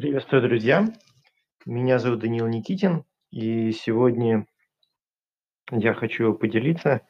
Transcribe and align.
Приветствую, 0.00 0.40
друзья! 0.40 0.86
Меня 1.66 1.98
зовут 1.98 2.20
Даниил 2.20 2.46
Никитин, 2.46 3.04
и 3.30 3.70
сегодня 3.72 4.46
я 5.70 5.92
хочу 5.92 6.32
поделиться 6.32 7.02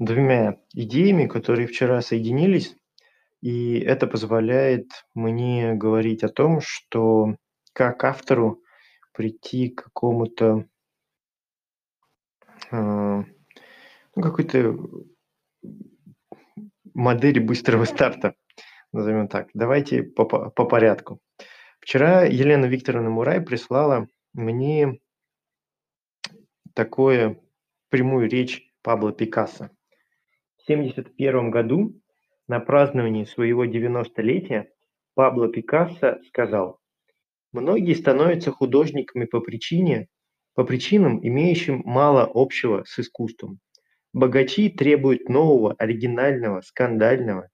двумя 0.00 0.58
идеями, 0.74 1.28
которые 1.28 1.68
вчера 1.68 2.00
соединились, 2.00 2.74
и 3.42 3.78
это 3.78 4.08
позволяет 4.08 5.06
мне 5.14 5.74
говорить 5.74 6.24
о 6.24 6.28
том, 6.28 6.60
что 6.60 7.36
как 7.72 8.02
автору 8.02 8.60
прийти 9.12 9.68
к 9.68 9.84
какому-то 9.84 10.66
а, 12.72 13.22
ну, 14.16 14.20
какой-то 14.20 14.76
модели 16.92 17.38
быстрого 17.38 17.84
старта, 17.84 18.34
назовем 18.90 19.28
так. 19.28 19.48
Давайте 19.54 20.02
по, 20.02 20.24
по 20.24 20.64
порядку. 20.64 21.20
Вчера 21.86 22.24
Елена 22.24 22.66
Викторовна 22.66 23.10
Мурай 23.10 23.40
прислала 23.40 24.08
мне 24.32 24.98
такое 26.74 27.40
прямую 27.90 28.28
речь 28.28 28.68
Пабло 28.82 29.12
Пикассо. 29.12 29.70
В 30.56 30.64
1971 30.64 31.50
году 31.52 31.94
на 32.48 32.58
праздновании 32.58 33.22
своего 33.22 33.64
90-летия 33.64 34.66
Пабло 35.14 35.46
Пикассо 35.46 36.18
сказал, 36.26 36.80
«Многие 37.52 37.94
становятся 37.94 38.50
художниками 38.50 39.24
по 39.24 39.38
причине, 39.38 40.08
по 40.54 40.64
причинам, 40.64 41.24
имеющим 41.24 41.82
мало 41.84 42.28
общего 42.34 42.82
с 42.84 42.98
искусством. 42.98 43.60
Богачи 44.12 44.70
требуют 44.70 45.28
нового, 45.28 45.74
оригинального, 45.78 46.62
скандального, 46.62 47.48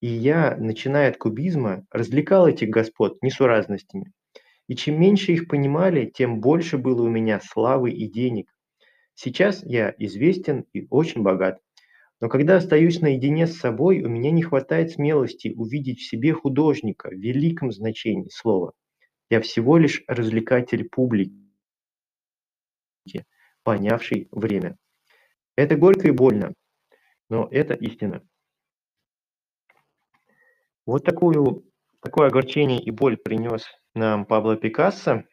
и 0.00 0.08
я, 0.08 0.56
начиная 0.56 1.10
от 1.10 1.16
кубизма, 1.16 1.84
развлекал 1.90 2.46
этих 2.46 2.70
господ 2.70 3.22
несуразностями. 3.22 4.12
И 4.68 4.76
чем 4.76 5.00
меньше 5.00 5.32
их 5.32 5.48
понимали, 5.48 6.06
тем 6.06 6.40
больше 6.40 6.78
было 6.78 7.02
у 7.02 7.08
меня 7.08 7.40
славы 7.40 7.90
и 7.90 8.06
денег. 8.06 8.54
Сейчас 9.14 9.64
я 9.64 9.94
известен 9.98 10.66
и 10.72 10.86
очень 10.90 11.22
богат. 11.22 11.58
Но 12.20 12.28
когда 12.28 12.56
остаюсь 12.56 13.00
наедине 13.00 13.46
с 13.46 13.58
собой, 13.58 14.02
у 14.02 14.08
меня 14.08 14.30
не 14.30 14.42
хватает 14.42 14.90
смелости 14.90 15.52
увидеть 15.56 16.00
в 16.00 16.08
себе 16.08 16.32
художника 16.32 17.08
в 17.08 17.14
великом 17.14 17.72
значении 17.72 18.28
слова. 18.28 18.72
Я 19.30 19.40
всего 19.40 19.78
лишь 19.78 20.02
развлекатель 20.06 20.88
публики, 20.88 21.32
понявший 23.62 24.28
время. 24.32 24.76
Это 25.56 25.76
горько 25.76 26.08
и 26.08 26.12
больно, 26.12 26.54
но 27.28 27.48
это 27.50 27.74
истина. 27.74 28.22
Вот 30.88 31.04
такую, 31.04 31.70
такое 32.00 32.28
огорчение 32.28 32.80
и 32.80 32.90
боль 32.90 33.18
принес 33.18 33.66
нам 33.92 34.24
Пабло 34.24 34.56
Пикассо. 34.56 35.24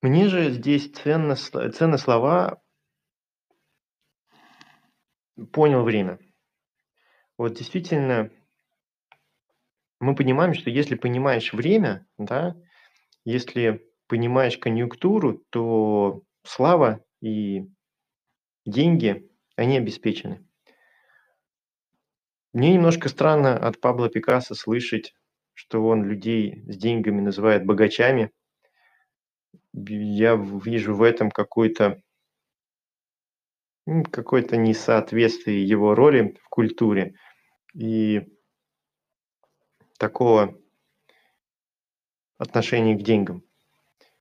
Мне 0.00 0.28
же 0.28 0.50
здесь 0.52 0.92
ценно, 0.92 1.34
ценны 1.34 1.98
слова 1.98 2.62
«понял 5.50 5.82
время». 5.82 6.20
Вот 7.36 7.54
действительно, 7.54 8.30
мы 9.98 10.14
понимаем, 10.14 10.54
что 10.54 10.70
если 10.70 10.94
понимаешь 10.94 11.52
время, 11.52 12.06
да, 12.18 12.54
если 13.24 13.90
понимаешь 14.06 14.56
конъюнктуру, 14.56 15.42
то 15.50 16.22
слава 16.44 17.04
и 17.20 17.66
деньги, 18.64 19.28
они 19.56 19.78
обеспечены. 19.78 20.46
Мне 22.56 22.72
немножко 22.72 23.10
странно 23.10 23.54
от 23.54 23.82
Пабло 23.82 24.08
Пикассо 24.08 24.54
слышать, 24.54 25.14
что 25.52 25.86
он 25.86 26.04
людей 26.04 26.64
с 26.66 26.78
деньгами 26.78 27.20
называет 27.20 27.66
богачами. 27.66 28.30
Я 29.74 30.36
вижу 30.36 30.94
в 30.94 31.02
этом 31.02 31.30
какой-то 31.30 32.00
какое-то 34.10 34.56
несоответствие 34.56 35.68
его 35.68 35.94
роли 35.94 36.34
в 36.42 36.48
культуре 36.48 37.16
и 37.74 38.22
такого 39.98 40.58
отношения 42.38 42.96
к 42.96 43.02
деньгам. 43.02 43.42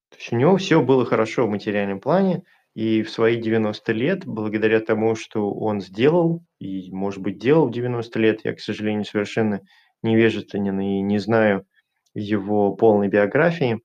То 0.09 0.17
есть 0.17 0.33
у 0.33 0.35
него 0.35 0.57
все 0.57 0.81
было 0.81 1.05
хорошо 1.05 1.47
в 1.47 1.51
материальном 1.51 2.01
плане, 2.01 2.43
и 2.75 3.03
в 3.03 3.09
свои 3.09 3.37
90 3.37 3.93
лет, 3.93 4.25
благодаря 4.25 4.81
тому, 4.81 5.15
что 5.15 5.49
он 5.49 5.79
сделал, 5.79 6.45
и, 6.59 6.91
может 6.91 7.21
быть, 7.21 7.39
делал 7.39 7.69
в 7.69 7.71
90 7.71 8.19
лет, 8.19 8.41
я, 8.43 8.53
к 8.53 8.59
сожалению, 8.59 9.05
совершенно 9.05 9.61
невежественен 10.03 10.79
и 10.81 11.01
не 11.01 11.17
знаю 11.17 11.65
его 12.13 12.75
полной 12.75 13.07
биографии. 13.07 13.81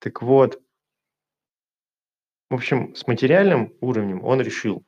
Так 0.00 0.22
вот, 0.22 0.60
в 2.50 2.54
общем, 2.54 2.96
с 2.96 3.06
материальным 3.06 3.74
уровнем 3.80 4.24
он 4.24 4.40
решил. 4.40 4.84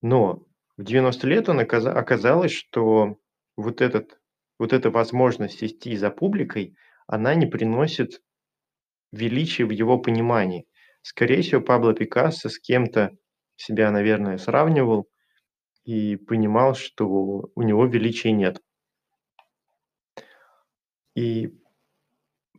Но 0.00 0.46
в 0.78 0.82
90 0.82 1.26
лет 1.26 1.48
он 1.50 1.60
оказ... 1.60 1.84
оказалось, 1.84 2.52
что 2.52 3.18
вот, 3.56 3.82
этот, 3.82 4.18
вот 4.58 4.72
эта 4.72 4.90
возможность 4.90 5.62
идти 5.62 5.94
за 5.96 6.10
публикой, 6.10 6.74
она 7.06 7.34
не 7.34 7.44
приносит 7.44 8.22
величия 9.12 9.66
в 9.66 9.70
его 9.70 9.98
понимании. 9.98 10.66
Скорее 11.04 11.42
всего, 11.42 11.60
Пабло 11.60 11.92
Пикассо 11.92 12.48
с 12.48 12.58
кем-то 12.58 13.10
себя, 13.56 13.90
наверное, 13.90 14.38
сравнивал 14.38 15.06
и 15.84 16.16
понимал, 16.16 16.74
что 16.74 17.50
у 17.54 17.62
него 17.62 17.84
величия 17.84 18.32
нет. 18.32 18.58
И 21.14 21.52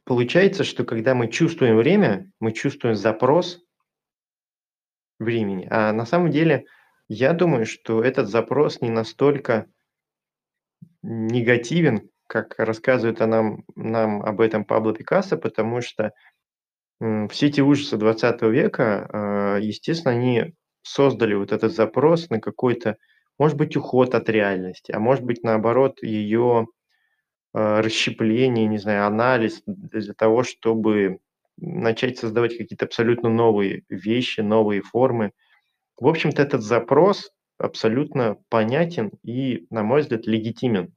получается, 0.04 0.64
что 0.64 0.84
когда 0.84 1.16
мы 1.16 1.32
чувствуем 1.32 1.76
время, 1.76 2.32
мы 2.40 2.52
чувствуем 2.52 2.96
запрос 2.96 3.64
времени. 5.18 5.68
А 5.72 5.92
на 5.92 6.06
самом 6.06 6.30
деле, 6.30 6.66
я 7.08 7.34
думаю, 7.34 7.66
что 7.66 8.04
этот 8.04 8.30
запрос 8.30 8.80
не 8.80 8.92
настолько 8.92 9.66
негативен, 11.02 12.12
как 12.28 12.60
рассказывает 12.60 13.20
нам, 13.22 13.64
нам 13.74 14.22
об 14.22 14.40
этом 14.40 14.66
Пабло 14.66 14.94
Пикассо, 14.94 15.36
потому 15.36 15.82
что 15.82 16.12
все 17.00 17.48
эти 17.48 17.62
ужасы 17.62 17.98
20 17.98 18.50
века, 18.50 19.08
а, 19.12 19.58
естественно, 19.60 20.14
они 20.16 20.54
создали 20.82 21.34
вот 21.34 21.52
этот 21.52 21.74
запрос 21.74 22.30
на 22.30 22.40
какой-то, 22.40 22.98
может 23.38 23.58
быть, 23.58 23.76
уход 23.76 24.16
от 24.16 24.30
реальности, 24.30 24.92
а 24.92 25.00
может 25.00 25.24
быть, 25.24 25.44
наоборот, 25.44 26.02
ее 26.02 26.68
а, 27.54 27.82
расщепление, 27.82 28.68
не 28.68 28.78
знаю, 28.78 29.08
анализ 29.08 29.62
для 29.66 30.14
того, 30.14 30.44
чтобы 30.44 31.20
начать 31.58 32.18
создавать 32.20 32.58
какие-то 32.58 32.86
абсолютно 32.86 33.30
новые 33.30 33.84
вещи, 33.90 34.42
новые 34.42 34.82
формы. 34.82 35.32
В 35.98 36.08
общем-то, 36.08 36.42
этот 36.42 36.64
запрос 36.64 37.32
абсолютно 37.58 38.38
понятен 38.50 39.12
и, 39.24 39.66
на 39.70 39.84
мой 39.84 40.02
взгляд, 40.02 40.28
легитимен. 40.28 40.94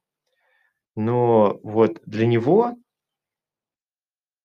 Но 0.95 1.59
вот 1.63 2.01
для 2.05 2.27
него 2.27 2.75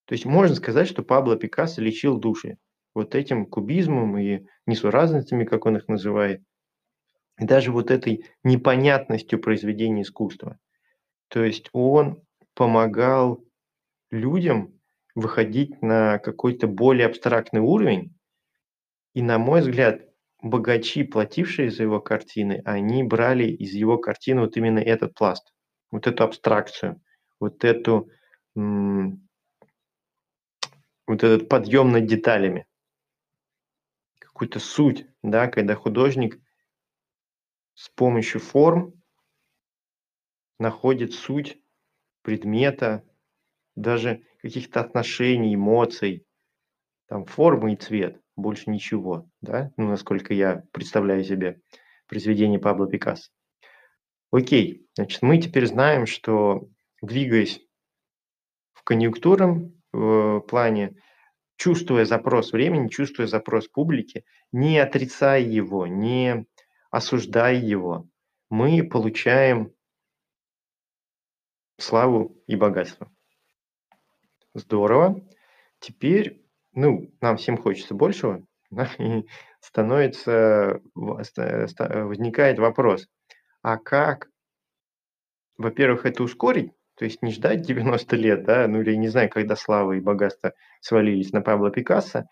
то 0.07 0.13
есть 0.15 0.25
можно 0.25 0.55
сказать, 0.55 0.89
что 0.89 1.03
Пабло 1.03 1.37
Пикассо 1.37 1.81
лечил 1.81 2.19
души 2.19 2.59
вот 2.95 3.15
этим 3.15 3.47
кубизмом 3.47 4.17
и 4.19 4.47
несуразностями, 4.67 5.45
как 5.45 5.67
он 5.67 5.77
их 5.77 5.89
называет, 5.89 6.43
и 7.39 7.45
даже 7.45 7.73
вот 7.73 7.91
этой 7.91 8.27
непонятностью 8.45 9.41
произведения 9.41 10.03
искусства. 10.03 10.59
То 11.29 11.43
есть 11.43 11.69
он 11.73 12.23
помогал 12.55 13.45
людям 14.11 14.79
выходить 15.15 15.83
на 15.83 16.19
какой-то 16.19 16.67
более 16.67 17.07
абстрактный 17.07 17.61
уровень, 17.61 18.15
и, 19.15 19.23
на 19.23 19.39
мой 19.39 19.61
взгляд, 19.61 20.03
богачи, 20.43 21.05
платившие 21.05 21.71
за 21.71 21.85
его 21.85 22.01
картины, 22.01 22.63
они 22.65 23.03
брали 23.03 23.45
из 23.45 23.73
его 23.73 23.99
картины 23.99 24.43
вот 24.43 24.57
именно 24.57 24.79
этот 24.79 25.15
пласт, 25.15 25.53
вот 25.91 26.07
эту 26.07 26.25
абстракцию, 26.25 27.01
вот 27.41 27.65
эту 27.65 28.11
вот 31.07 31.23
этот 31.23 31.49
подъем 31.49 31.93
над 31.93 32.07
деталями, 32.07 32.67
какую-то 34.19 34.59
суть, 34.59 35.07
да, 35.23 35.49
когда 35.49 35.75
художник 35.75 36.41
с 37.75 37.89
помощью 37.91 38.41
форм 38.41 38.95
находит 40.59 41.13
суть 41.13 41.59
предмета, 42.23 43.05
даже 43.77 44.25
каких-то 44.41 44.81
отношений, 44.81 45.55
эмоций, 45.55 46.27
там 47.07 47.27
форма 47.27 47.73
и 47.73 47.77
цвет, 47.77 48.21
больше 48.37 48.71
ничего, 48.71 49.29
да, 49.41 49.73
ну, 49.77 49.89
насколько 49.89 50.33
я 50.33 50.65
представляю 50.73 51.23
себе 51.25 51.61
произведение 52.07 52.59
Пабло 52.59 52.89
Пикассо. 52.89 53.31
Окей, 54.31 54.89
значит, 54.95 55.23
мы 55.23 55.39
теперь 55.39 55.67
знаем, 55.67 56.07
что 56.07 56.69
двигаясь 57.03 57.61
в 58.73 58.83
конъюнктурном 58.83 59.81
в 59.95 60.41
плане, 60.41 60.97
чувствуя 61.57 62.05
запрос 62.05 62.53
времени, 62.53 62.89
чувствуя 62.89 63.27
запрос 63.27 63.69
публики, 63.69 64.25
не 64.53 64.79
отрицая 64.79 65.41
его, 65.41 65.87
не 65.87 66.47
осуждая 66.91 67.55
его, 67.55 68.09
мы 68.51 68.83
получаем 68.83 69.73
славу 71.79 72.37
и 72.47 72.57
богатство. 72.57 73.11
Здорово. 74.55 75.21
Теперь, 75.79 76.45
ну, 76.73 77.13
нам 77.21 77.37
всем 77.37 77.57
хочется 77.57 77.95
большего, 77.95 78.45
да, 78.71 78.91
и 78.99 79.25
становится, 79.61 80.81
возникает 80.95 82.59
вопрос, 82.59 83.09
а 83.63 83.79
как, 83.79 84.29
во-первых, 85.57 86.05
это 86.05 86.23
ускорить, 86.23 86.73
то 86.97 87.05
есть 87.05 87.23
не 87.23 87.33
ждать 87.33 87.63
90 87.63 88.17
лет, 88.17 88.45
да, 88.45 88.69
ну 88.69 88.81
или 88.81 88.95
не 88.95 89.09
знаю, 89.09 89.29
когда 89.29 89.57
слава 89.57 89.93
и 89.93 90.01
богатство 90.01 90.53
свалились 90.81 91.33
на 91.33 91.41
Пабло 91.41 91.71
Пикассо, 91.71 92.25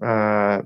а, 0.00 0.64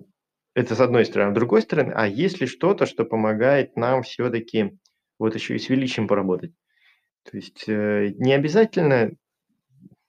это 0.54 0.74
с 0.74 0.80
одной 0.80 1.04
стороны. 1.04 1.32
С 1.32 1.34
другой 1.34 1.62
стороны, 1.62 1.92
а 1.94 2.06
есть 2.06 2.40
ли 2.40 2.46
что-то, 2.46 2.86
что 2.86 3.04
помогает 3.04 3.76
нам 3.76 4.02
все-таки 4.02 4.78
вот 5.18 5.34
еще 5.34 5.56
и 5.56 5.58
с 5.58 5.68
величием 5.68 6.08
поработать? 6.08 6.52
То 7.30 7.36
есть 7.36 7.64
э, 7.68 8.14
не 8.16 8.32
обязательно, 8.32 9.10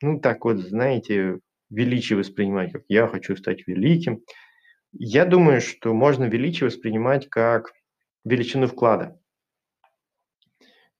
ну 0.02 0.20
так 0.20 0.44
вот, 0.46 0.58
знаете, 0.60 1.40
величие 1.70 2.18
воспринимать, 2.18 2.72
как 2.72 2.84
я 2.88 3.08
хочу 3.08 3.36
стать 3.36 3.68
великим. 3.68 4.22
Я 4.94 5.26
думаю, 5.26 5.62
что 5.62 5.94
можно 5.94 6.26
величие 6.26 6.68
воспринимать 6.68 7.30
как 7.30 7.72
величину 8.26 8.68
вклада. 8.68 9.20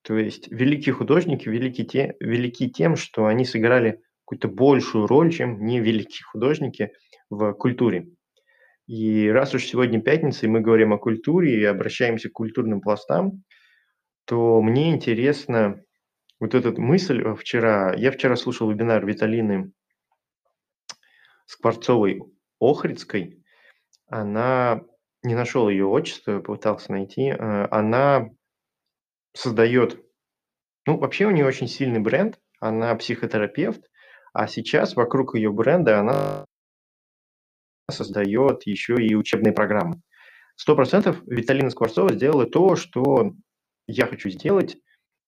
То 0.04 0.18
есть 0.18 0.52
великие 0.52 0.94
художники 0.94 1.48
велики, 1.48 1.84
те, 1.84 2.16
велики 2.20 2.70
тем, 2.70 2.96
что 2.96 3.28
они 3.28 3.46
сыграли 3.46 4.02
какую-то 4.26 4.48
большую 4.48 5.08
роль, 5.08 5.32
чем 5.32 5.64
не 5.66 5.80
великие 5.80 6.24
художники 6.26 6.92
в 7.30 7.54
культуре. 7.54 8.08
И 8.88 9.30
раз 9.30 9.54
уж 9.54 9.66
сегодня 9.66 10.02
пятница, 10.02 10.46
и 10.46 10.50
мы 10.50 10.62
говорим 10.62 10.94
о 10.94 10.98
культуре 10.98 11.62
и 11.62 11.64
обращаемся 11.64 12.30
к 12.30 12.34
культурным 12.34 12.82
пластам, 12.82 13.44
то 14.26 14.62
мне 14.62 14.92
интересно 14.92 15.84
вот 16.40 16.56
эта 16.56 16.72
мысль 16.82 17.22
э, 17.22 17.36
вчера. 17.36 17.94
Я 17.96 18.12
вчера 18.12 18.36
слушал 18.36 18.70
вебинар 18.70 19.06
Виталины 19.06 19.72
Скворцовой-Охридской. 21.46 23.44
Она, 24.08 24.82
не 25.24 25.36
нашел 25.36 25.70
ее 25.70 25.86
отчество, 25.86 26.40
пытался 26.40 26.92
найти. 26.92 27.28
Э, 27.28 27.68
она 27.70 28.30
создает, 29.34 30.04
ну, 30.86 30.98
вообще 30.98 31.26
у 31.26 31.32
нее 31.32 31.46
очень 31.46 31.68
сильный 31.68 32.00
бренд. 32.00 32.40
Она 32.60 32.94
психотерапевт, 32.96 33.82
а 34.34 34.48
сейчас 34.48 34.96
вокруг 34.96 35.36
ее 35.36 35.52
бренда 35.52 36.00
она 36.00 36.46
создает 37.90 38.66
еще 38.66 38.96
и 38.96 39.16
учебные 39.16 39.54
программы. 39.54 40.02
Сто 40.56 40.76
процентов 40.76 41.22
Виталина 41.26 41.70
Скворцова 41.70 42.14
сделала 42.14 42.46
то, 42.46 42.76
что 42.76 43.32
я 43.88 44.06
хочу 44.06 44.30
сделать, 44.30 44.78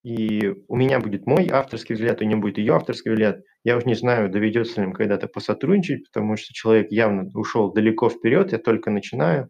и 0.04 0.54
у 0.68 0.76
меня 0.76 1.00
будет 1.00 1.26
мой 1.26 1.50
авторский 1.50 1.96
взгляд, 1.96 2.22
у 2.22 2.26
нее 2.26 2.38
будет 2.38 2.58
ее 2.58 2.76
авторский 2.76 3.12
взгляд. 3.12 3.40
Я 3.64 3.78
уж 3.78 3.86
не 3.86 3.96
знаю, 3.96 4.30
доведется 4.30 4.82
ли 4.82 4.88
им 4.88 4.94
когда-то 4.94 5.28
посотрудничать, 5.28 6.06
потому 6.06 6.36
что 6.36 6.54
человек 6.54 6.92
явно 6.92 7.30
ушел 7.34 7.72
далеко 7.72 8.10
вперед, 8.10 8.52
я 8.52 8.58
только 8.58 8.92
начинаю. 8.92 9.50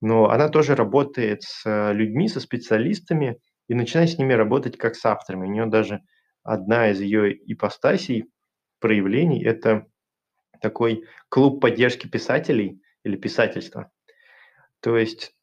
Но 0.00 0.28
она 0.28 0.48
тоже 0.48 0.74
работает 0.74 1.42
с 1.42 1.92
людьми, 1.92 2.28
со 2.28 2.40
специалистами, 2.40 3.38
и 3.68 3.74
начинает 3.74 4.10
с 4.10 4.18
ними 4.18 4.32
работать 4.32 4.76
как 4.76 4.94
с 4.94 5.04
авторами. 5.04 5.46
У 5.46 5.50
нее 5.50 5.66
даже 5.66 6.00
одна 6.42 6.90
из 6.90 7.00
ее 7.00 7.34
ипостасей, 7.52 8.26
проявлений– 8.80 9.42
это 9.44 9.86
такой 10.60 11.04
клуб 11.28 11.60
поддержки 11.60 12.06
писателей 12.06 12.80
или 13.04 13.16
писательства. 13.16 13.90
То 14.80 14.98
есть 14.98 15.34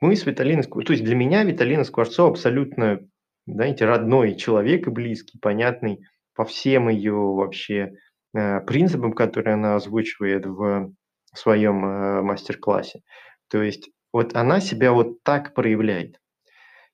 мы 0.00 0.16
с 0.16 0.24
Виталиной, 0.24 0.62
то 0.62 0.92
есть 0.92 1.04
для 1.04 1.14
меня 1.14 1.44
Виталина 1.44 1.84
Скворцова 1.84 2.30
абсолютно, 2.30 3.00
знаете, 3.46 3.84
родной 3.84 4.36
человек 4.36 4.86
и 4.86 4.90
близкий, 4.90 5.38
понятный 5.38 6.00
по 6.34 6.44
всем 6.44 6.88
ее 6.88 7.14
вообще 7.14 7.92
э, 8.34 8.60
принципам, 8.60 9.12
которые 9.12 9.54
она 9.54 9.74
озвучивает 9.74 10.46
в 10.46 10.92
своем 11.34 11.84
э, 11.84 12.22
мастер-классе. 12.22 13.00
То 13.50 13.62
есть 13.62 13.90
вот 14.12 14.34
она 14.34 14.60
себя 14.60 14.92
вот 14.92 15.22
так 15.22 15.54
проявляет. 15.54 16.19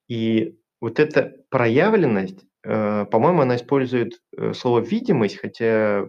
И 0.07 0.57
вот 0.81 0.99
эта 0.99 1.33
проявленность, 1.49 2.45
э, 2.63 3.05
по-моему, 3.05 3.41
она 3.41 3.55
использует 3.55 4.13
э, 4.37 4.53
слово 4.53 4.79
видимость, 4.79 5.37
хотя 5.37 6.07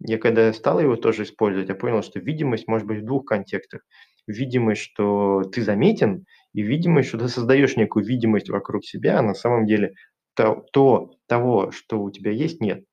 я 0.00 0.18
когда 0.18 0.52
стал 0.52 0.80
его 0.80 0.96
тоже 0.96 1.24
использовать, 1.24 1.68
я 1.68 1.74
понял, 1.74 2.02
что 2.02 2.20
видимость 2.20 2.68
может 2.68 2.86
быть 2.86 3.00
в 3.00 3.04
двух 3.04 3.24
контекстах. 3.24 3.82
Видимость, 4.26 4.82
что 4.82 5.42
ты 5.42 5.62
заметен, 5.62 6.24
и 6.52 6.62
видимость, 6.62 7.08
что 7.08 7.18
ты 7.18 7.28
создаешь 7.28 7.76
некую 7.76 8.04
видимость 8.04 8.48
вокруг 8.48 8.84
себя, 8.84 9.18
а 9.18 9.22
на 9.22 9.34
самом 9.34 9.66
деле 9.66 9.94
то, 10.34 10.66
то 10.72 11.10
того, 11.26 11.72
что 11.72 12.00
у 12.00 12.10
тебя 12.10 12.30
есть, 12.30 12.60
нет. 12.60 12.84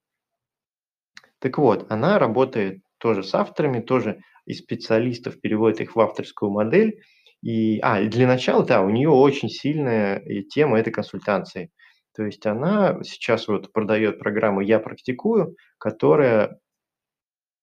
Так 1.40 1.58
вот, 1.58 1.86
она 1.92 2.18
работает 2.18 2.82
тоже 2.98 3.24
с 3.24 3.36
авторами, 3.36 3.82
тоже 3.82 4.22
и 4.46 4.54
специалистов 4.54 5.40
переводит 5.40 5.82
их 5.82 5.96
в 5.96 6.00
авторскую 6.00 6.52
модель. 6.52 7.02
И, 7.42 7.80
а, 7.82 8.02
и 8.02 8.08
для 8.08 8.28
начала, 8.28 8.66
да, 8.66 8.82
у 8.82 8.90
нее 8.90 9.10
очень 9.10 9.50
сильная 9.50 10.24
тема– 10.50 10.80
это 10.80 10.92
консультации. 10.92 11.72
То 12.16 12.24
есть 12.24 12.46
она 12.46 13.00
сейчас 13.04 13.48
вот 13.48 13.72
продает 13.74 14.20
программу 14.20 14.62
«Я 14.62 14.80
практикую», 14.80 15.56
которая 15.78 16.60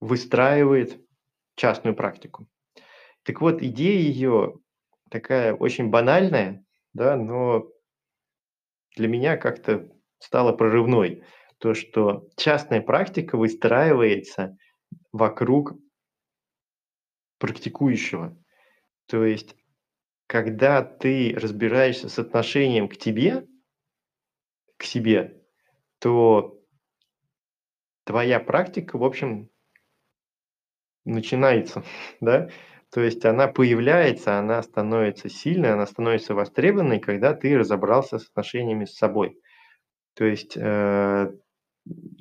выстраивает 0.00 1.00
частную 1.56 1.96
практику. 1.96 2.46
Так 3.24 3.40
вот, 3.40 3.62
идея 3.62 3.98
ее 3.98 4.54
такая 5.10 5.54
очень 5.54 5.90
банальная, 5.90 6.64
да, 6.92 7.16
но 7.16 7.68
для 8.96 9.08
меня 9.08 9.36
как-то 9.36 9.88
стала 10.18 10.52
прорывной. 10.52 11.22
То, 11.58 11.74
что 11.74 12.28
частная 12.36 12.80
практика 12.80 13.36
выстраивается 13.36 14.56
вокруг 15.12 15.74
практикующего. 17.38 18.36
То 19.06 19.24
есть, 19.24 19.56
когда 20.32 20.82
ты 20.82 21.36
разбираешься 21.36 22.08
с 22.08 22.18
отношением 22.18 22.88
к 22.88 22.96
тебе, 22.96 23.46
к 24.78 24.84
себе, 24.84 25.42
то 25.98 26.58
твоя 28.04 28.40
практика, 28.40 28.96
в 28.96 29.04
общем, 29.04 29.50
начинается, 31.04 31.84
да, 32.22 32.48
то 32.90 33.02
есть 33.02 33.22
она 33.26 33.46
появляется, 33.46 34.38
она 34.38 34.62
становится 34.62 35.28
сильной, 35.28 35.74
она 35.74 35.84
становится 35.84 36.34
востребованной, 36.34 36.98
когда 36.98 37.34
ты 37.34 37.58
разобрался 37.58 38.18
с 38.18 38.26
отношениями 38.26 38.86
с 38.86 38.96
собой. 38.96 39.38
То 40.14 40.24
есть 40.24 40.56
э, 40.56 41.30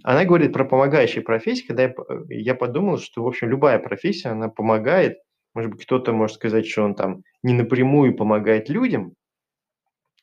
она 0.04 0.25
говорит 0.25 0.52
про 0.52 0.65
помогающие 0.65 1.24
профессии, 1.24 1.65
когда 1.65 1.84
я, 1.84 1.94
я 2.27 2.56
подумал, 2.56 2.98
что, 2.98 3.24
в 3.24 3.27
общем, 3.27 3.48
любая 3.48 3.80
профессия, 3.80 4.30
она 4.30 4.50
помогает, 4.50 5.20
может 5.53 5.72
быть, 5.72 5.84
кто-то 5.84 6.13
может 6.13 6.36
сказать, 6.36 6.67
что 6.67 6.84
он 6.84 6.96
там 6.96 7.24
не 7.43 7.53
напрямую 7.53 8.15
помогает 8.15 8.70
людям, 8.70 9.13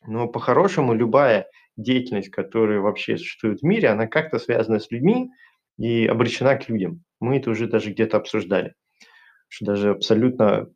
но 0.05 0.27
по-хорошему 0.27 0.93
любая 0.93 1.47
деятельность, 1.77 2.29
которая 2.29 2.79
вообще 2.79 3.17
существует 3.17 3.59
в 3.59 3.63
мире, 3.63 3.89
она 3.89 4.07
как-то 4.07 4.39
связана 4.39 4.79
с 4.79 4.91
людьми 4.91 5.29
и 5.77 6.07
обречена 6.07 6.55
к 6.55 6.69
людям. 6.69 7.03
Мы 7.19 7.37
это 7.37 7.51
уже 7.51 7.67
даже 7.67 7.91
где-то 7.91 8.17
обсуждали, 8.17 8.73
что 9.47 9.65
даже 9.65 9.91
абсолютно 9.91 10.69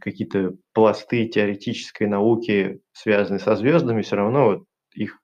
какие-то 0.00 0.54
пласты 0.72 1.26
теоретической 1.26 2.06
науки, 2.06 2.80
связанные 2.92 3.40
со 3.40 3.56
звездами, 3.56 4.02
все 4.02 4.16
равно 4.16 4.44
вот 4.46 4.64
их 4.94 5.18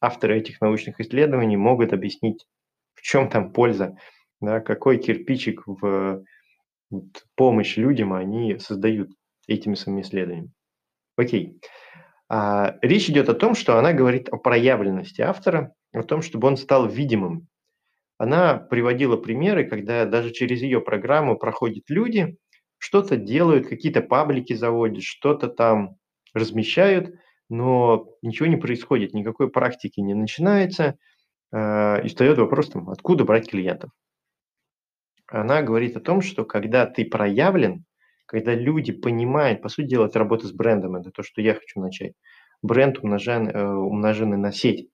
авторы 0.00 0.38
этих 0.38 0.60
научных 0.60 1.00
исследований 1.00 1.56
могут 1.56 1.92
объяснить, 1.92 2.46
в 2.94 3.02
чем 3.02 3.28
там 3.28 3.52
польза, 3.52 3.96
да, 4.40 4.60
какой 4.60 4.98
кирпичик 4.98 5.62
в 5.66 6.22
вот, 6.90 7.24
помощь 7.36 7.76
людям 7.76 8.12
они 8.12 8.58
создают 8.58 9.10
этими 9.46 9.74
своими 9.74 10.02
исследованиями. 10.02 10.50
Окей. 11.16 11.60
А, 12.28 12.76
речь 12.82 13.10
идет 13.10 13.28
о 13.28 13.34
том, 13.34 13.54
что 13.54 13.78
она 13.78 13.92
говорит 13.92 14.28
о 14.30 14.38
проявленности 14.38 15.20
автора, 15.22 15.74
о 15.92 16.02
том, 16.02 16.22
чтобы 16.22 16.48
он 16.48 16.56
стал 16.56 16.88
видимым 16.88 17.48
она 18.20 18.56
приводила 18.58 19.16
примеры, 19.16 19.64
когда 19.64 20.04
даже 20.04 20.30
через 20.30 20.60
ее 20.60 20.82
программу 20.82 21.38
проходят 21.38 21.84
люди, 21.88 22.36
что-то 22.76 23.16
делают, 23.16 23.66
какие-то 23.66 24.02
паблики 24.02 24.52
заводят, 24.52 25.02
что-то 25.02 25.48
там 25.48 25.96
размещают, 26.34 27.14
но 27.48 28.10
ничего 28.20 28.46
не 28.46 28.58
происходит, 28.58 29.14
никакой 29.14 29.50
практики 29.50 30.00
не 30.00 30.12
начинается, 30.12 30.96
э, 31.52 32.04
и 32.04 32.08
встает 32.08 32.36
вопрос, 32.36 32.68
там, 32.68 32.90
откуда 32.90 33.24
брать 33.24 33.50
клиентов. 33.50 33.90
Она 35.30 35.62
говорит 35.62 35.96
о 35.96 36.00
том, 36.00 36.20
что 36.22 36.44
когда 36.44 36.86
ты 36.86 37.04
проявлен, 37.04 37.84
когда 38.26 38.54
люди 38.54 38.92
понимают, 38.92 39.62
по 39.62 39.68
сути 39.68 39.86
дела, 39.88 40.06
это 40.06 40.18
работа 40.18 40.46
с 40.46 40.52
брендом, 40.52 40.96
это 40.96 41.10
то, 41.10 41.22
что 41.22 41.40
я 41.40 41.54
хочу 41.54 41.80
начать. 41.80 42.14
Бренд 42.62 42.98
умножен, 42.98 43.48
э, 43.48 43.64
умноженный 43.64 44.36
на 44.36 44.52
сеть. 44.52 44.88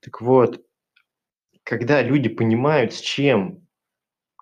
Так 0.00 0.20
вот, 0.20 0.62
когда 1.64 2.02
люди 2.02 2.28
понимают, 2.28 2.92
с 2.92 3.00
чем 3.00 3.66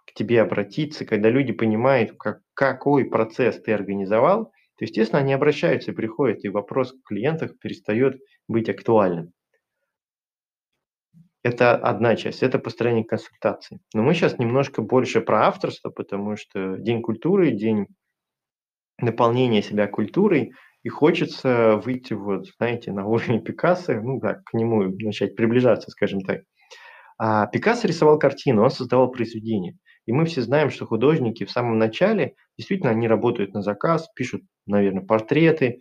к 0.07 0.13
тебе 0.15 0.43
обратиться, 0.43 1.05
когда 1.05 1.31
люди 1.31 1.53
понимают, 1.53 2.17
как, 2.19 2.41
какой 2.55 3.05
процесс 3.05 3.61
ты 3.61 3.73
организовал, 3.73 4.47
то, 4.77 4.85
естественно, 4.85 5.21
они 5.21 5.33
обращаются 5.33 5.93
и 5.93 5.95
приходят, 5.95 6.45
и 6.45 6.49
вопрос 6.49 6.93
к 6.93 7.09
клиентах 7.09 7.59
перестает 7.59 8.21
быть 8.49 8.69
актуальным. 8.69 9.33
Это 11.43 11.77
одна 11.77 12.17
часть, 12.17 12.43
это 12.43 12.59
построение 12.59 13.05
консультации. 13.05 13.81
Но 13.95 14.03
мы 14.03 14.15
сейчас 14.15 14.39
немножко 14.39 14.83
больше 14.83 15.21
про 15.21 15.47
авторство, 15.47 15.91
потому 15.91 16.37
что 16.37 16.77
День 16.79 17.01
культуры, 17.01 17.53
день 17.53 17.87
наполнения 19.01 19.63
себя 19.63 19.87
культурой, 19.87 20.53
и 20.83 20.89
хочется 20.89 21.77
выйти 21.77 22.15
вот, 22.15 22.47
знаете, 22.59 22.93
на 22.93 23.07
уровень 23.07 23.43
Пикассо, 23.43 24.01
ну 24.01 24.19
да, 24.21 24.41
к 24.45 24.55
нему 24.55 24.83
начать 25.01 25.37
приближаться, 25.37 25.91
скажем 25.91 26.21
так. 26.23 26.43
А 27.19 27.47
Пикассо 27.47 27.87
рисовал 27.87 28.19
картину, 28.19 28.63
он 28.63 28.71
создавал 28.71 29.11
произведения. 29.11 29.77
И 30.07 30.13
мы 30.13 30.25
все 30.25 30.41
знаем, 30.41 30.71
что 30.71 30.87
художники 30.87 31.45
в 31.45 31.51
самом 31.51 31.79
начале, 31.79 32.35
действительно, 32.57 32.91
они 32.91 33.07
работают 33.07 33.53
на 33.55 33.63
заказ, 33.63 34.09
пишут, 34.15 34.43
наверное, 34.67 35.05
портреты, 35.05 35.81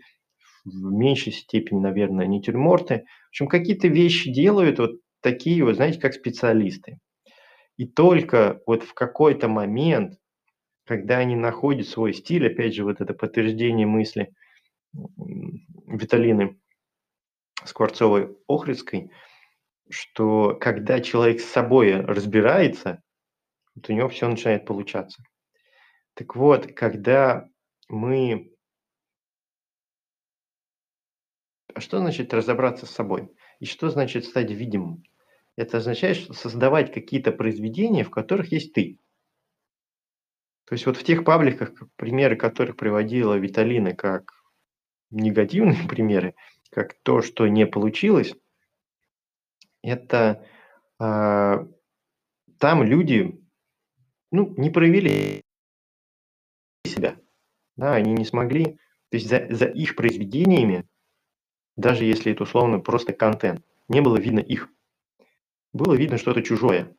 в 0.66 0.92
меньшей 0.92 1.32
степени, 1.32 1.80
наверное, 1.80 2.28
натюрморты. 2.28 3.06
В 3.28 3.30
общем, 3.30 3.48
какие-то 3.48 3.88
вещи 3.88 4.32
делают 4.32 4.80
вот 4.80 4.92
такие, 5.22 5.64
вот, 5.64 5.76
знаете, 5.76 6.00
как 6.00 6.14
специалисты. 6.14 7.00
И 7.78 7.86
только 7.88 8.62
вот 8.66 8.84
в 8.84 8.94
какой-то 8.94 9.48
момент, 9.48 10.20
когда 10.86 11.18
они 11.18 11.36
находят 11.36 11.88
свой 11.88 12.14
стиль, 12.14 12.48
опять 12.48 12.74
же, 12.74 12.84
вот 12.84 13.02
это 13.02 13.14
подтверждение 13.14 13.86
мысли 13.86 14.34
Виталины 14.94 16.60
Скворцовой-Охридской, 17.64 19.12
что 19.90 20.56
когда 20.60 21.00
человек 21.02 21.40
с 21.40 21.46
собой 21.46 22.02
разбирается, 22.02 23.02
вот 23.76 23.90
у 23.90 23.94
него 23.94 24.10
все 24.10 24.28
начинает 24.28 24.66
получаться. 24.66 25.24
Так 26.16 26.36
вот, 26.36 26.74
когда 26.74 27.48
мы... 27.90 28.52
А 31.74 31.80
что 31.80 32.00
значит 32.00 32.34
разобраться 32.34 32.88
с 32.88 32.92
собой? 32.92 33.30
И 33.60 33.66
что 33.66 33.90
значит 33.90 34.26
стать 34.26 34.52
видимым? 34.52 35.04
Это 35.56 35.78
означает, 35.78 36.18
создавать 36.36 36.94
какие-то 36.94 37.32
произведения, 37.32 38.04
в 38.04 38.12
которых 38.12 38.52
есть 38.52 38.74
ты. 38.74 39.00
То 40.66 40.74
есть 40.74 40.86
вот 40.86 40.98
в 40.98 41.04
тех 41.04 41.24
пабликах, 41.24 41.72
примеры 41.96 42.36
которых 42.36 42.76
приводила 42.76 43.36
Виталина 43.36 43.96
как 43.96 44.32
негативные 45.10 45.88
примеры, 45.88 46.36
как 46.70 46.94
то, 47.02 47.22
что 47.22 47.48
не 47.48 47.66
получилось, 47.66 48.36
это 49.82 50.46
э, 51.00 51.68
там 52.60 52.84
люди 52.84 53.40
ну, 54.32 54.54
не 54.58 54.70
проявили 54.70 55.44
себя, 56.86 57.18
да, 57.78 57.96
они 57.96 58.12
не 58.12 58.26
смогли, 58.26 58.66
то 59.10 59.18
есть 59.18 59.30
за, 59.30 59.48
за 59.50 59.66
их 59.66 59.96
произведениями, 59.96 60.88
даже 61.78 62.04
если 62.04 62.34
это 62.34 62.44
условно 62.44 62.80
просто 62.80 63.14
контент, 63.14 63.62
не 63.88 64.02
было 64.02 64.18
видно 64.18 64.40
их 64.40 64.70
было 65.78 65.96
видно 65.96 66.18
что-то 66.18 66.42
чужое. 66.42 66.96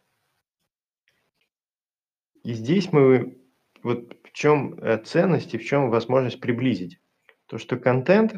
И 2.45 2.53
здесь 2.55 2.93
мы, 2.93 3.39
вот 3.83 4.17
в 4.25 4.33
чем 4.33 4.75
э, 4.75 5.03
ценность 5.05 5.55
и 5.55 5.59
в 5.59 5.65
чем 5.65 5.91
возможность 5.91 6.41
приблизить. 6.41 6.99
То, 7.47 7.59
что 7.59 7.77
контент 7.77 8.35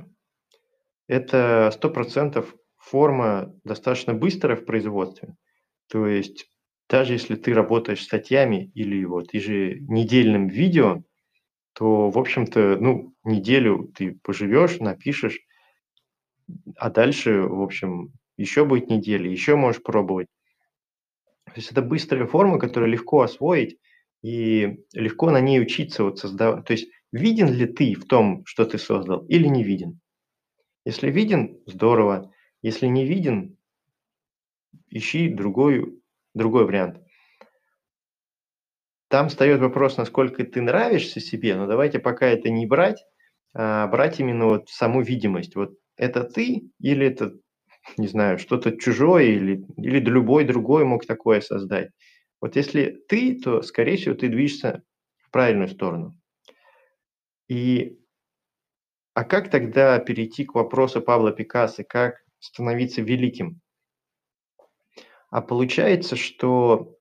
–это 1.07 1.71
100% 1.73 2.47
форма 2.79 3.55
достаточно 3.65 4.15
быстрая 4.15 4.57
в 4.57 4.65
производстве. 4.65 5.37
То 5.89 6.07
есть 6.07 6.49
даже 6.89 7.13
если 7.13 7.37
ты 7.37 7.55
работаешь 7.55 8.03
статьями 8.03 8.71
или 8.75 9.05
вот 9.05 9.33
еженедельным 9.35 10.49
видео, 10.49 11.03
то, 11.75 12.11
в 12.11 12.19
общем-то, 12.19 12.79
ну, 12.81 13.15
неделю 13.23 13.93
ты 13.95 14.19
поживешь, 14.23 14.81
напишешь, 14.81 15.41
а 16.77 16.91
дальше, 16.91 17.43
в 17.43 17.63
общем, 17.63 18.13
еще 18.37 18.65
будет 18.65 18.89
неделя, 18.89 19.29
еще 19.31 19.57
можешь 19.57 19.83
пробовать. 19.83 20.29
То 21.47 21.53
есть 21.57 21.73
это 21.73 21.83
быстрая 21.83 22.27
форма, 22.27 22.59
которую 22.59 22.91
легко 22.91 23.23
освоить 23.23 23.79
и 24.23 24.85
легко 24.93 25.31
на 25.31 25.41
ней 25.41 25.61
учиться 25.61 26.05
вот 26.05 26.19
создавать. 26.19 26.65
То 26.65 26.73
есть 26.73 26.89
виден 27.13 27.53
ли 27.53 27.67
ты 27.67 27.95
в 27.95 28.07
том, 28.07 28.45
что 28.47 28.65
ты 28.65 28.79
создал, 28.79 29.25
или 29.27 29.49
не 29.49 29.65
виден? 29.65 30.01
Если 30.85 31.11
виден, 31.11 31.59
здорово. 31.67 32.33
Если 32.63 32.87
не 32.87 33.05
виден, 33.05 33.57
ищи 34.89 35.29
другой, 35.29 36.01
другой 36.35 36.67
вариант. 36.67 37.01
Там 39.09 39.29
встает 39.29 39.61
вопрос, 39.61 39.97
насколько 39.97 40.45
ты 40.45 40.61
нравишься 40.63 41.21
себе, 41.21 41.57
но 41.57 41.67
давайте 41.67 41.99
пока 41.99 42.27
это 42.27 42.49
не 42.49 42.67
брать, 42.67 43.05
а 43.53 43.89
брать 43.89 44.21
именно 44.21 44.47
вот 44.47 44.69
саму 44.69 45.03
видимость. 45.03 45.57
Вот 45.57 45.80
это 46.01 46.25
ты 46.25 46.71
или 46.81 47.07
это 47.07 47.35
не 47.99 48.09
знаю, 48.09 48.39
что-то 48.39 48.77
чужое 48.77 49.25
или, 49.25 49.65
или 49.77 50.01
любой 50.01 50.45
другой 50.45 50.85
мог 50.85 51.07
такое 51.07 51.41
создать. 51.41 51.91
Вот 52.41 52.57
если 52.57 53.03
ты, 53.09 53.39
то, 53.39 53.63
скорее 53.63 53.97
всего, 53.97 54.15
ты 54.15 54.29
движешься 54.29 54.83
в 55.19 55.31
правильную 55.31 55.69
сторону. 55.69 56.19
И, 57.49 57.99
а 59.15 59.25
как 59.25 59.51
тогда 59.51 59.99
перейти 59.99 60.45
к 60.45 60.55
вопросу 60.55 61.03
Павла 61.03 61.33
Пикассо, 61.33 61.85
как 61.85 62.23
становиться 62.39 63.03
великим? 63.03 63.61
А 65.31 65.43
получается, 65.43 66.17
что 66.17 66.97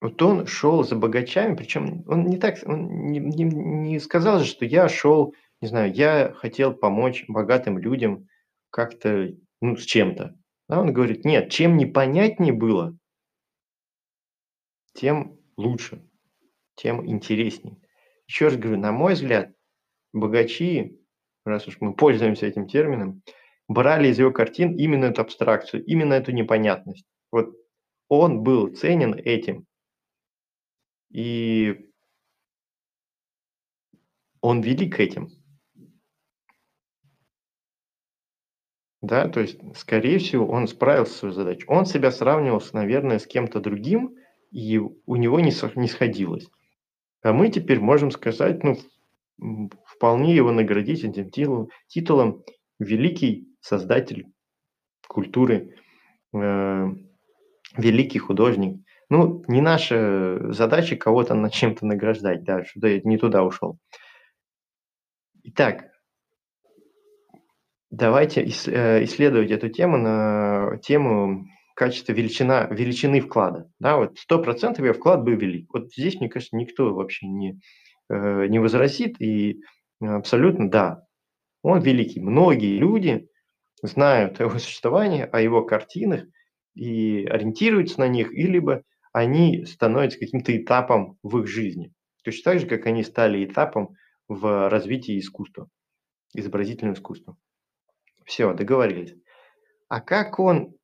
вот 0.00 0.20
он 0.22 0.46
шел 0.46 0.82
за 0.82 0.96
богачами, 0.96 1.54
причем 1.54 2.02
он 2.08 2.26
не 2.26 2.38
так, 2.38 2.58
он 2.64 3.10
не, 3.12 3.20
не, 3.20 3.44
не 3.44 4.00
сказал 4.00 4.40
же, 4.40 4.46
что 4.46 4.64
я 4.64 4.88
шел, 4.88 5.34
не 5.62 5.68
знаю, 5.68 5.94
я 5.94 6.34
хотел 6.34 6.74
помочь 6.74 7.24
богатым 7.28 7.78
людям, 7.78 8.28
как-то, 8.70 9.28
ну, 9.60 9.76
с 9.76 9.84
чем-то. 9.84 10.36
А 10.68 10.80
он 10.80 10.92
говорит, 10.92 11.24
нет, 11.24 11.50
чем 11.50 11.76
непонятнее 11.76 12.52
было, 12.52 12.98
тем 14.92 15.38
лучше, 15.56 16.04
тем 16.74 17.08
интереснее. 17.08 17.76
Еще 18.26 18.46
раз 18.46 18.56
говорю, 18.56 18.80
на 18.80 18.90
мой 18.90 19.14
взгляд, 19.14 19.54
богачи, 20.12 21.00
раз 21.44 21.68
уж 21.68 21.80
мы 21.80 21.94
пользуемся 21.94 22.46
этим 22.46 22.66
термином, 22.66 23.22
брали 23.68 24.08
из 24.08 24.18
его 24.18 24.32
картин 24.32 24.76
именно 24.76 25.06
эту 25.06 25.22
абстракцию, 25.22 25.84
именно 25.84 26.14
эту 26.14 26.32
непонятность. 26.32 27.06
Вот 27.30 27.54
он 28.08 28.42
был 28.42 28.74
ценен 28.74 29.14
этим. 29.14 29.66
И 31.10 31.88
он 34.40 34.60
велик 34.60 34.98
этим. 34.98 35.41
Да, 39.02 39.28
то 39.28 39.40
есть, 39.40 39.58
скорее 39.76 40.18
всего, 40.18 40.46
он 40.46 40.68
справился 40.68 41.12
с 41.12 41.16
своей 41.16 41.34
задачей. 41.34 41.64
Он 41.66 41.86
себя 41.86 42.12
сравнивал, 42.12 42.62
наверное, 42.72 43.18
с 43.18 43.26
кем-то 43.26 43.60
другим, 43.60 44.14
и 44.52 44.78
у 44.78 45.16
него 45.16 45.40
не, 45.40 45.52
не 45.78 45.88
сходилось. 45.88 46.48
А 47.22 47.32
мы 47.32 47.50
теперь 47.50 47.80
можем 47.80 48.12
сказать, 48.12 48.62
ну, 48.62 48.78
вполне 49.84 50.36
его 50.36 50.52
наградить 50.52 51.02
этим 51.02 51.30
титулом, 51.30 51.68
титулом 51.88 52.44
великий 52.78 53.48
создатель 53.60 54.26
культуры, 55.08 55.74
э, 56.32 56.86
великий 57.76 58.18
художник. 58.20 58.84
Ну, 59.08 59.44
не 59.48 59.60
наша 59.60 60.52
задача 60.52 60.94
кого-то 60.96 61.34
над 61.34 61.52
чем-то 61.52 61.86
награждать, 61.86 62.44
да, 62.44 62.64
что 62.64 62.86
я 62.86 63.00
не 63.02 63.18
туда 63.18 63.42
ушел. 63.42 63.78
Итак, 65.42 65.91
Давайте 67.92 68.40
э, 68.40 69.04
исследовать 69.04 69.50
эту 69.50 69.68
тему 69.68 69.98
на 69.98 70.78
тему 70.82 71.44
качества 71.76 72.14
величина, 72.14 72.66
величины 72.70 73.20
вклада. 73.20 73.70
Да, 73.80 73.98
вот 73.98 74.16
100% 74.30 74.82
я 74.82 74.94
вклад 74.94 75.22
был 75.22 75.34
велик. 75.36 75.68
Вот 75.74 75.92
здесь, 75.92 76.18
мне 76.18 76.30
кажется, 76.30 76.56
никто 76.56 76.94
вообще 76.94 77.26
не, 77.26 77.60
э, 78.08 78.46
не 78.46 78.58
возразит. 78.60 79.20
И 79.20 79.60
абсолютно 80.00 80.70
да, 80.70 81.04
он 81.60 81.82
великий. 81.82 82.22
Многие 82.22 82.78
люди 82.78 83.28
знают 83.82 84.40
о 84.40 84.44
его 84.44 84.58
существовании, 84.58 85.28
о 85.30 85.42
его 85.42 85.62
картинах 85.62 86.24
и 86.74 87.26
ориентируются 87.26 88.00
на 88.00 88.08
них, 88.08 88.32
и 88.32 88.44
либо 88.44 88.84
они 89.12 89.66
становятся 89.66 90.18
каким-то 90.18 90.56
этапом 90.56 91.18
в 91.22 91.40
их 91.40 91.46
жизни. 91.46 91.92
Точно 92.24 92.52
так 92.52 92.60
же, 92.60 92.66
как 92.66 92.86
они 92.86 93.02
стали 93.02 93.44
этапом 93.44 93.96
в 94.28 94.70
развитии 94.70 95.18
искусства, 95.18 95.68
изобразительного 96.34 96.94
искусства. 96.94 97.36
Все, 98.32 98.54
договорились. 98.54 99.14
А 99.88 100.00
как 100.00 100.38
он 100.38 100.74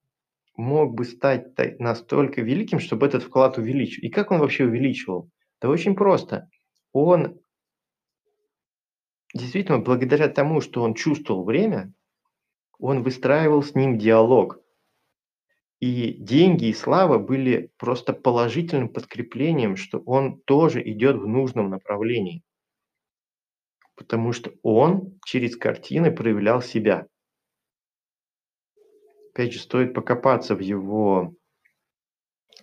мог 0.58 0.94
бы 0.94 1.06
стать 1.06 1.56
настолько 1.80 2.42
великим, 2.42 2.78
чтобы 2.78 3.06
этот 3.06 3.22
вклад 3.22 3.56
увеличить? 3.56 4.04
И 4.04 4.10
как 4.10 4.30
он 4.30 4.40
вообще 4.40 4.66
увеличивал? 4.66 5.30
Да 5.58 5.70
очень 5.70 5.94
просто. 5.94 6.50
Он 6.92 7.40
действительно, 9.32 9.78
благодаря 9.78 10.28
тому, 10.28 10.60
что 10.60 10.82
он 10.82 10.92
чувствовал 10.92 11.46
время, 11.46 11.94
он 12.78 13.02
выстраивал 13.02 13.62
с 13.62 13.74
ним 13.74 13.96
диалог. 13.96 14.60
И 15.80 16.12
деньги 16.22 16.66
и 16.66 16.74
слава 16.74 17.18
были 17.18 17.72
просто 17.78 18.12
положительным 18.12 18.90
подкреплением, 18.90 19.76
что 19.76 20.00
он 20.00 20.38
тоже 20.42 20.86
идет 20.86 21.16
в 21.16 21.26
нужном 21.26 21.70
направлении. 21.70 22.42
Потому 23.96 24.34
что 24.34 24.52
он 24.62 25.18
через 25.24 25.56
картины 25.56 26.14
проявлял 26.14 26.60
себя. 26.60 27.06
Опять 29.38 29.52
же, 29.52 29.60
стоит 29.60 29.94
покопаться 29.94 30.56
в 30.56 30.58
его 30.58 31.32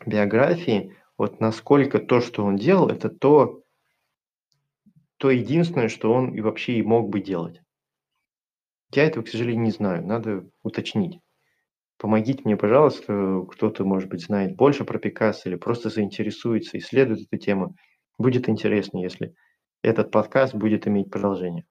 биографии, 0.06 0.94
вот 1.18 1.40
насколько 1.40 2.00
то, 2.00 2.20
что 2.20 2.44
он 2.44 2.58
делал, 2.58 2.90
это 2.90 3.08
то, 3.08 3.64
то 5.16 5.32
единственное, 5.32 5.88
что 5.88 6.12
он 6.12 6.36
и 6.36 6.42
вообще 6.42 6.74
и 6.74 6.84
мог 6.84 7.08
бы 7.08 7.22
делать. 7.22 7.62
Я 8.94 9.06
этого, 9.06 9.24
к 9.24 9.30
сожалению, 9.30 9.64
не 9.64 9.72
знаю, 9.72 10.06
надо 10.06 10.50
уточнить. 10.64 11.22
Помогите 11.98 12.42
мне, 12.44 12.58
пожалуйста, 12.58 13.46
кто-то, 13.50 13.86
может 13.86 14.10
быть, 14.10 14.26
знает 14.26 14.58
больше 14.58 14.84
про 14.84 15.00
Пикассо 15.00 15.48
или 15.48 15.56
просто 15.56 15.90
заинтересуется, 15.90 16.78
исследует 16.78 17.22
эту 17.22 17.38
тему. 17.38 17.78
Будет 18.18 18.50
интересно, 18.50 18.98
если 18.98 19.34
этот 19.82 20.12
подкаст 20.12 20.54
будет 20.54 20.88
иметь 20.90 21.10
продолжение. 21.10 21.64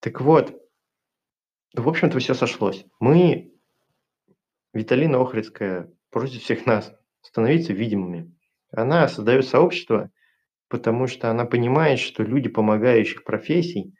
Так 0.00 0.20
вот, 0.20 0.60
в 1.74 1.88
общем-то, 1.88 2.18
все 2.18 2.34
сошлось. 2.34 2.84
Мы, 2.98 3.53
Виталина 4.74 5.22
Охридская, 5.22 5.88
просит 6.10 6.42
всех 6.42 6.66
нас 6.66 6.92
становиться 7.22 7.72
видимыми. 7.72 8.32
Она 8.70 9.08
создает 9.08 9.46
сообщество, 9.46 10.10
потому 10.68 11.06
что 11.06 11.30
она 11.30 11.44
понимает, 11.44 12.00
что 12.00 12.24
люди 12.24 12.48
помогающих 12.48 13.24
профессий, 13.24 13.94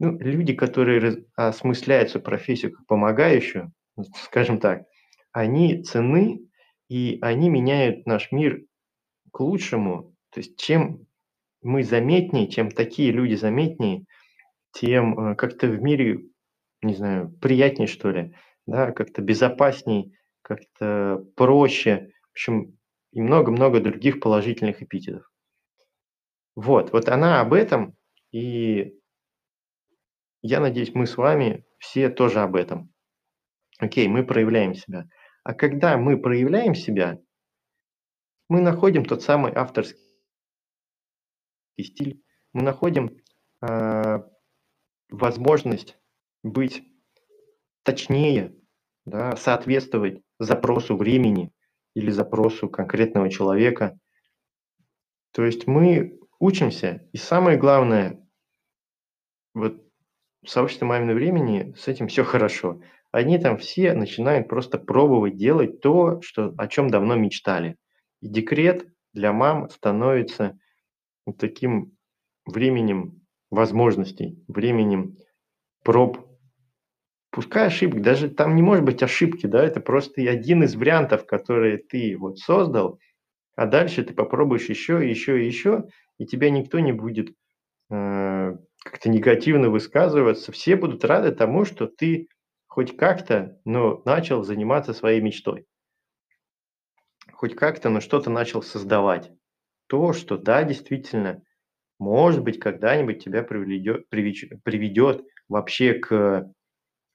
ну, 0.00 0.18
люди, 0.18 0.54
которые 0.54 1.26
осмысляют 1.36 2.10
свою 2.10 2.24
профессию 2.24 2.72
как 2.72 2.86
помогающую, 2.86 3.72
скажем 4.22 4.58
так, 4.58 4.84
они 5.32 5.82
цены, 5.82 6.40
и 6.88 7.18
они 7.20 7.50
меняют 7.50 8.06
наш 8.06 8.32
мир 8.32 8.62
к 9.30 9.40
лучшему. 9.40 10.14
То 10.30 10.40
есть 10.40 10.58
чем 10.58 11.06
мы 11.62 11.82
заметнее, 11.82 12.48
чем 12.48 12.70
такие 12.70 13.12
люди 13.12 13.34
заметнее, 13.34 14.04
тем 14.72 15.18
э, 15.18 15.34
как-то 15.34 15.66
в 15.66 15.82
мире, 15.82 16.20
не 16.82 16.94
знаю, 16.94 17.30
приятнее, 17.40 17.88
что 17.88 18.10
ли, 18.10 18.34
да, 18.68 18.92
как-то 18.92 19.22
безопасней, 19.22 20.14
как-то 20.42 21.24
проще. 21.36 22.12
В 22.28 22.30
общем, 22.32 22.78
и 23.12 23.22
много-много 23.22 23.80
других 23.80 24.20
положительных 24.20 24.82
эпитетов. 24.82 25.26
Вот, 26.54 26.92
вот 26.92 27.08
она 27.08 27.40
об 27.40 27.54
этом, 27.54 27.96
и 28.30 28.94
я 30.42 30.60
надеюсь, 30.60 30.94
мы 30.94 31.06
с 31.06 31.16
вами 31.16 31.64
все 31.78 32.10
тоже 32.10 32.40
об 32.40 32.56
этом. 32.56 32.92
Окей, 33.78 34.06
мы 34.06 34.24
проявляем 34.26 34.74
себя. 34.74 35.08
А 35.44 35.54
когда 35.54 35.96
мы 35.96 36.20
проявляем 36.20 36.74
себя, 36.74 37.18
мы 38.50 38.60
находим 38.60 39.04
тот 39.04 39.22
самый 39.22 39.52
авторский 39.54 39.98
стиль, 41.80 42.22
мы 42.52 42.62
находим 42.62 43.16
э, 43.62 44.18
возможность 45.08 45.98
быть 46.42 46.82
точнее, 47.88 48.54
да, 49.08 49.36
соответствовать 49.36 50.22
запросу 50.38 50.96
времени 50.96 51.50
или 51.94 52.10
запросу 52.10 52.68
конкретного 52.68 53.30
человека. 53.30 53.98
То 55.32 55.44
есть 55.44 55.66
мы 55.66 56.18
учимся, 56.38 57.08
и 57.12 57.16
самое 57.16 57.58
главное, 57.58 58.24
вот 59.54 59.82
сообщество 60.46 60.86
маминого 60.86 61.16
времени, 61.16 61.74
с 61.76 61.88
этим 61.88 62.08
все 62.08 62.24
хорошо 62.24 62.80
они 63.10 63.38
там 63.38 63.56
все 63.58 63.94
начинают 63.94 64.48
просто 64.48 64.78
пробовать 64.78 65.36
делать 65.36 65.80
то, 65.80 66.20
что, 66.20 66.54
о 66.58 66.68
чем 66.68 66.90
давно 66.90 67.16
мечтали. 67.16 67.76
И 68.20 68.28
декрет 68.28 68.86
для 69.12 69.32
мам 69.32 69.68
становится 69.70 70.58
таким 71.38 71.96
временем 72.44 73.22
возможностей, 73.50 74.42
временем 74.46 75.16
проб. 75.84 76.27
Пускай 77.38 77.68
ошибки, 77.68 78.00
даже 78.00 78.30
там 78.30 78.56
не 78.56 78.62
может 78.62 78.84
быть 78.84 79.00
ошибки, 79.00 79.46
да, 79.46 79.62
это 79.64 79.78
просто 79.78 80.22
один 80.22 80.64
из 80.64 80.74
вариантов, 80.74 81.24
которые 81.24 81.78
ты 81.78 82.16
вот 82.18 82.40
создал, 82.40 82.98
а 83.54 83.66
дальше 83.66 84.02
ты 84.02 84.12
попробуешь 84.12 84.68
еще, 84.68 85.08
еще 85.08 85.46
еще, 85.46 85.84
и 86.18 86.26
тебя 86.26 86.50
никто 86.50 86.80
не 86.80 86.90
будет 86.90 87.28
э, 87.90 88.56
как-то 88.82 89.08
негативно 89.08 89.70
высказываться. 89.70 90.50
Все 90.50 90.74
будут 90.74 91.04
рады 91.04 91.30
тому, 91.30 91.64
что 91.64 91.86
ты 91.86 92.26
хоть 92.66 92.96
как-то, 92.96 93.56
но 93.64 94.02
начал 94.04 94.42
заниматься 94.42 94.92
своей 94.92 95.20
мечтой. 95.20 95.64
Хоть 97.30 97.54
как-то, 97.54 97.88
но 97.88 98.00
что-то 98.00 98.30
начал 98.30 98.62
создавать. 98.62 99.30
То, 99.86 100.12
что, 100.12 100.38
да, 100.38 100.64
действительно, 100.64 101.40
может 102.00 102.42
быть, 102.42 102.58
когда-нибудь 102.58 103.22
тебя 103.22 103.44
приведет, 103.44 104.08
приведет 104.10 105.24
вообще 105.48 105.94
к 105.94 106.50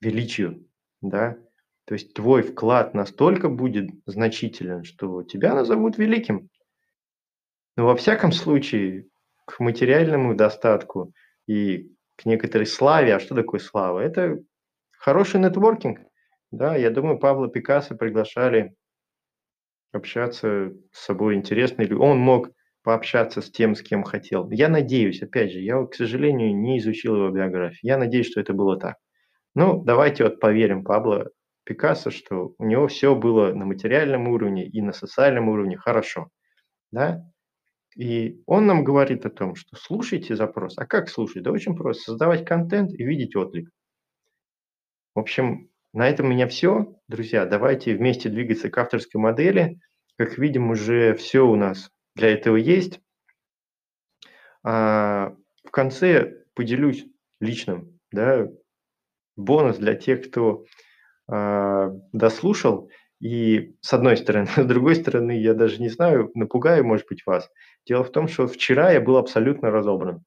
величию, 0.04 0.68
да. 1.02 1.38
То 1.86 1.96
есть 1.96 2.14
твой 2.14 2.44
вклад 2.44 2.94
настолько 2.94 3.50
будет 3.50 3.90
значителен, 4.06 4.84
что 4.84 5.24
тебя 5.24 5.54
назовут 5.56 5.98
великим. 5.98 6.50
Но 7.78 7.86
во 7.86 7.96
всяком 7.96 8.32
случае, 8.32 9.08
к 9.46 9.60
материальному 9.60 10.36
достатку 10.36 11.14
и 11.48 11.92
к 12.16 12.26
некоторой 12.26 12.66
славе, 12.66 13.16
а 13.16 13.20
что 13.20 13.36
такое 13.36 13.60
слава? 13.60 14.00
Это 14.00 14.40
Хороший 15.00 15.40
нетворкинг. 15.42 16.00
Да, 16.52 16.76
я 16.78 16.90
думаю, 16.90 17.20
Павла 17.20 17.50
Пикассо 17.50 17.96
приглашали 17.96 18.76
общаться 19.94 20.74
с 20.92 21.06
собой 21.06 21.36
интересно, 21.36 21.84
или 21.84 21.94
он 21.94 22.18
мог 22.20 22.50
пообщаться 22.84 23.42
с 23.42 23.50
тем, 23.50 23.76
с 23.76 23.82
кем 23.82 24.04
хотел. 24.04 24.50
Я 24.52 24.68
надеюсь, 24.68 25.22
опять 25.22 25.52
же, 25.54 25.60
я, 25.60 25.82
к 25.86 25.94
сожалению, 25.94 26.56
не 26.56 26.80
изучил 26.80 27.16
его 27.16 27.30
биографию. 27.30 27.80
Я 27.84 27.98
надеюсь, 27.98 28.28
что 28.30 28.42
это 28.42 28.54
было 28.54 28.78
так. 28.78 28.98
Ну, 29.56 29.84
давайте 29.84 30.24
вот 30.24 30.40
поверим 30.40 30.84
Пабло 30.84 31.30
Пикассо, 31.64 32.10
что 32.12 32.56
у 32.58 32.66
него 32.66 32.88
все 32.88 33.16
было 33.16 33.54
на 33.54 33.66
материальном 33.66 34.28
уровне 34.28 34.68
и 34.68 34.82
на 34.82 34.94
социальном 34.94 35.50
уровне 35.50 35.78
хорошо. 35.78 36.30
Да? 36.92 37.24
И 37.96 38.42
он 38.48 38.66
нам 38.66 38.84
говорит 38.84 39.26
о 39.26 39.30
том, 39.30 39.56
что 39.56 39.76
слушайте 39.76 40.36
запрос. 40.36 40.78
А 40.78 40.86
как 40.86 41.10
слушать? 41.10 41.44
Да 41.44 41.52
очень 41.52 41.76
просто. 41.76 42.04
Создавать 42.04 42.46
контент 42.46 42.92
и 42.92 43.04
видеть 43.04 43.36
отклик. 43.36 43.70
В 45.14 45.20
общем, 45.20 45.70
на 45.94 46.10
этом 46.10 46.26
у 46.26 46.30
меня 46.30 46.48
все. 46.48 46.96
Друзья, 47.08 47.46
давайте 47.46 47.96
вместе 47.96 48.30
двигаться 48.30 48.70
к 48.70 48.78
авторской 48.78 49.22
модели. 49.22 49.80
Как 50.18 50.38
видим, 50.40 50.72
уже 50.72 51.14
все 51.16 51.46
у 51.46 51.56
нас 51.56 51.92
для 52.16 52.32
этого 52.32 52.56
есть. 52.56 53.00
А 54.64 55.36
в 55.64 55.70
конце 55.70 56.44
поделюсь 56.56 57.06
личным 57.40 58.00
да, 58.12 58.48
бонус 59.36 59.78
для 59.78 59.96
тех, 59.96 60.28
кто 60.30 60.66
а, 61.30 61.92
дослушал. 62.12 62.90
И 63.22 63.76
с 63.82 63.94
одной 63.94 64.18
стороны, 64.18 64.48
с 64.58 64.66
другой 64.66 64.96
стороны, 64.96 65.40
я 65.40 65.54
даже 65.54 65.82
не 65.82 65.90
знаю, 65.90 66.32
напугаю, 66.36 66.86
может 66.86 67.08
быть, 67.10 67.24
вас. 67.26 67.50
Дело 67.88 68.04
в 68.04 68.12
том, 68.12 68.28
что 68.28 68.48
вчера 68.48 68.92
я 68.92 69.02
был 69.02 69.18
абсолютно 69.18 69.72
разобран. 69.72 70.24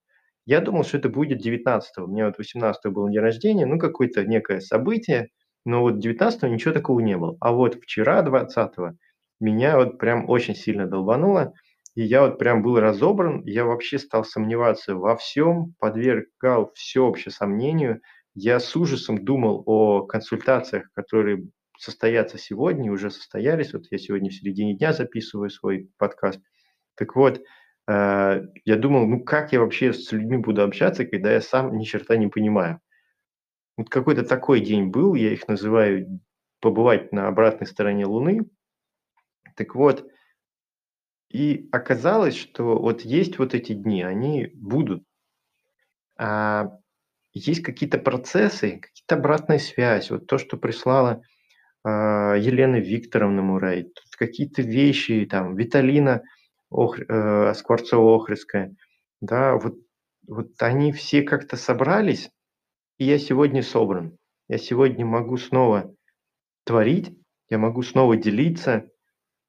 Я 0.46 0.60
думал, 0.60 0.84
что 0.84 0.98
это 0.98 1.08
будет 1.08 1.44
19-го. 1.44 2.04
У 2.04 2.08
меня 2.08 2.26
вот 2.26 2.38
18-го 2.38 2.90
был 2.92 3.08
день 3.08 3.20
рождения, 3.20 3.66
ну, 3.66 3.78
какое-то 3.78 4.24
некое 4.24 4.60
событие, 4.60 5.28
но 5.64 5.80
вот 5.82 5.96
19-го 5.96 6.46
ничего 6.48 6.72
такого 6.72 7.00
не 7.00 7.16
было. 7.16 7.36
А 7.40 7.52
вот 7.52 7.74
вчера, 7.82 8.22
20-го, 8.22 8.92
меня 9.40 9.76
вот 9.76 9.98
прям 9.98 10.28
очень 10.30 10.54
сильно 10.54 10.86
долбануло, 10.86 11.52
и 11.96 12.02
я 12.02 12.22
вот 12.22 12.38
прям 12.38 12.62
был 12.62 12.78
разобран, 12.78 13.42
я 13.44 13.64
вообще 13.64 13.98
стал 13.98 14.24
сомневаться 14.24 14.94
во 14.94 15.16
всем, 15.16 15.74
подвергал 15.78 16.70
всеобщее 16.74 17.32
сомнению. 17.32 18.00
Я 18.36 18.60
с 18.60 18.76
ужасом 18.76 19.24
думал 19.24 19.62
о 19.66 20.02
консультациях, 20.02 20.92
которые 20.92 21.48
состоятся 21.78 22.38
сегодня, 22.38 22.92
уже 22.92 23.10
состоялись. 23.10 23.72
Вот 23.72 23.86
я 23.90 23.98
сегодня 23.98 24.30
в 24.30 24.34
середине 24.34 24.76
дня 24.76 24.92
записываю 24.92 25.50
свой 25.50 25.90
подкаст. 25.98 26.40
Так 26.94 27.16
вот, 27.16 27.42
Э, 27.88 28.42
я 28.64 28.76
думал, 28.76 29.06
ну 29.06 29.20
как 29.22 29.52
я 29.52 29.60
вообще 29.60 29.92
с 29.92 30.10
людьми 30.12 30.38
буду 30.38 30.62
общаться, 30.62 31.04
когда 31.04 31.32
я 31.32 31.40
сам 31.40 31.76
ни 31.76 31.84
черта 31.84 32.16
не 32.16 32.28
понимаю. 32.28 32.80
Вот 33.76 33.90
какой-то 33.90 34.24
такой 34.24 34.60
день 34.60 34.86
был, 34.86 35.14
я 35.14 35.32
их 35.32 35.46
называю 35.48 36.20
побывать 36.60 37.12
на 37.12 37.28
обратной 37.28 37.66
стороне 37.66 38.06
Луны. 38.06 38.48
Так 39.54 39.74
вот, 39.74 40.06
и 41.28 41.68
оказалось, 41.72 42.36
что 42.36 42.78
вот 42.78 43.02
есть 43.02 43.38
вот 43.38 43.54
эти 43.54 43.74
дни, 43.74 44.02
они 44.02 44.50
будут. 44.54 45.04
А 46.18 46.78
есть 47.38 47.62
какие-то 47.62 47.98
процессы, 47.98 48.78
какие-то 48.80 49.16
обратная 49.16 49.58
связь. 49.58 50.10
Вот 50.10 50.26
то, 50.26 50.38
что 50.38 50.56
прислала 50.56 51.22
а, 51.84 52.34
Елена 52.34 52.76
Викторовна 52.76 53.42
Мурай, 53.42 53.92
какие-то 54.18 54.62
вещи, 54.62 55.26
там, 55.30 55.56
Виталина– 55.56 56.22
Ох, 56.70 56.98
э, 56.98 57.52
Скворцова-Охридская, 57.54 58.74
да, 59.20 59.56
вот, 59.56 59.76
вот 60.26 60.50
они 60.60 60.92
все 60.92 61.22
как-то 61.22 61.56
собрались, 61.56 62.30
и 62.98 63.04
я 63.04 63.18
сегодня 63.18 63.62
собран. 63.62 64.18
Я 64.48 64.58
сегодня 64.58 65.06
могу 65.06 65.36
снова 65.36 65.94
творить, 66.64 67.16
я 67.48 67.58
могу 67.58 67.82
снова 67.82 68.16
делиться. 68.16 68.88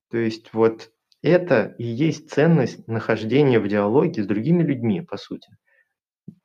То 0.10 0.18
есть 0.18 0.54
вот 0.54 0.92
это 1.22 1.76
и 1.78 1.84
есть 1.84 2.30
ценность 2.32 2.88
нахождения 2.88 3.60
в 3.60 3.68
диалоге 3.68 4.24
с 4.24 4.28
другими 4.28 4.64
людьми, 4.64 5.02
по 5.02 5.18
сути. 5.18 5.50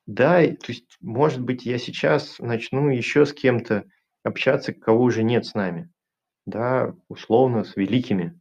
Да, 0.06 0.42
то 0.46 0.72
есть, 0.72 0.96
может 1.00 1.40
быть, 1.40 1.64
я 1.64 1.78
сейчас 1.78 2.38
начну 2.40 2.88
еще 2.90 3.24
с 3.24 3.32
кем-то 3.32 3.84
общаться, 4.24 4.72
кого 4.72 5.04
уже 5.04 5.22
нет 5.22 5.46
с 5.46 5.54
нами, 5.54 5.90
да, 6.46 6.94
условно, 7.08 7.64
с 7.64 7.76
великими. 7.76 8.40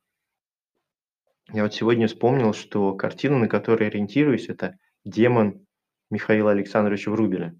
Я 1.52 1.64
вот 1.64 1.74
сегодня 1.74 2.08
вспомнил, 2.08 2.54
что 2.54 2.96
картина, 2.96 3.38
на 3.38 3.48
которой 3.48 3.88
ориентируюсь, 3.88 4.50
это 4.50 4.78
«Демон» 5.06 5.66
Михаила 6.10 6.52
Александровича 6.52 7.12
Врубеля. 7.12 7.56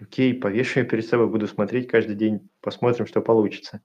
Окей, 0.00 0.32
повешу 0.34 0.80
ее 0.80 0.86
перед 0.86 1.06
собой, 1.06 1.28
буду 1.28 1.46
смотреть 1.46 1.88
каждый 1.88 2.16
день, 2.16 2.48
посмотрим, 2.60 3.06
что 3.06 3.20
получится. 3.20 3.82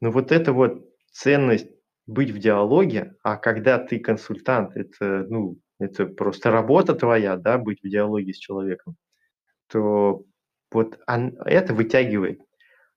Но 0.00 0.10
вот 0.10 0.32
эта 0.32 0.52
вот 0.52 0.86
ценность 1.12 1.68
быть 2.06 2.30
в 2.30 2.38
диалоге, 2.38 3.14
а 3.22 3.36
когда 3.36 3.78
ты 3.78 3.98
консультант, 3.98 4.76
это, 4.76 5.26
ну, 5.28 5.58
это 5.78 6.06
просто 6.06 6.50
работа 6.50 6.94
твоя, 6.94 7.36
да, 7.36 7.58
быть 7.58 7.80
в 7.82 7.88
диалоге 7.88 8.32
с 8.32 8.38
человеком, 8.38 8.96
то 9.68 10.24
вот 10.72 10.98
это 11.06 11.74
вытягивает. 11.74 12.40